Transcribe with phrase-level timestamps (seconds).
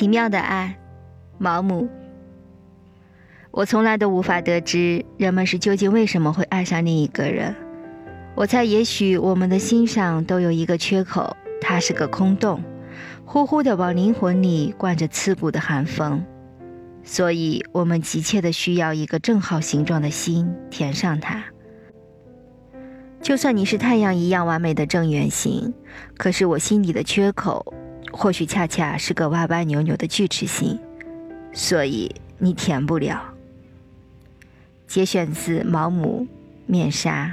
[0.00, 0.78] 奇妙的爱，
[1.36, 1.86] 毛姆。
[3.50, 7.54] 我从来都无法得知人们是究竟为什么会爱上另一个人。
[8.34, 12.62] 我猜，也许我们的心上都有一个缺口，它是个空洞，
[13.26, 16.24] 呼呼的往灵魂里灌着刺骨的寒风，
[17.04, 21.44] 所以我们急切的需要一个正好形状的心填上它。
[23.20, 25.74] 就算你是太阳一样完美的正圆形，
[26.16, 27.74] 可是我心里的缺口，
[28.12, 30.78] 或许恰恰是个歪歪扭扭的锯齿形，
[31.52, 33.22] 所以你填不了。
[34.86, 36.26] 节选自毛姆
[36.66, 37.26] 《面纱》。